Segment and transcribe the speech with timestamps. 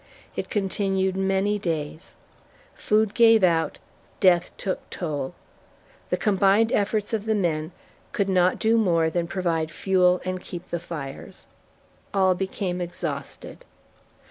[0.35, 2.15] It continued many days.
[2.73, 3.77] Food gave out,
[4.19, 5.35] death took toll.
[6.09, 7.71] The combined efforts of the men
[8.11, 11.45] could not do more than provide fuel and keep the fires.
[12.15, 13.63] All became exhausted.